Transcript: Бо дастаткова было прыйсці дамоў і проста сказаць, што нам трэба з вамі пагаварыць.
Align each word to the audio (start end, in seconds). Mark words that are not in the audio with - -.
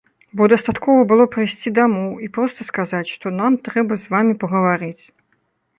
Бо 0.39 0.43
дастаткова 0.53 1.01
было 1.11 1.27
прыйсці 1.35 1.73
дамоў 1.79 2.09
і 2.27 2.31
проста 2.39 2.59
сказаць, 2.73 3.05
што 3.15 3.37
нам 3.39 3.61
трэба 3.69 3.93
з 4.07 4.17
вамі 4.17 4.33
пагаварыць. 4.45 5.03